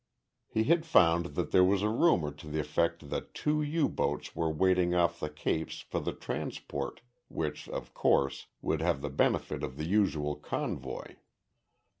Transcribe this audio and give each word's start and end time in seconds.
He 0.47 0.63
had 0.63 0.83
found 0.83 1.35
that 1.35 1.51
there 1.51 1.63
was 1.63 1.83
a 1.83 1.89
rumor 1.89 2.31
to 2.31 2.47
the 2.49 2.59
effect 2.59 3.11
that 3.11 3.35
two 3.35 3.61
U 3.61 3.87
boats 3.87 4.35
were 4.35 4.49
waiting 4.49 4.95
off 4.95 5.19
the 5.19 5.29
Capes 5.29 5.81
for 5.81 5.99
the 5.99 6.11
transport, 6.11 7.01
which, 7.27 7.69
of 7.69 7.93
course, 7.93 8.47
would 8.63 8.81
have 8.81 9.03
the 9.03 9.11
benefit 9.11 9.61
of 9.63 9.77
the 9.77 9.85
usual 9.85 10.35
convoy. 10.35 11.17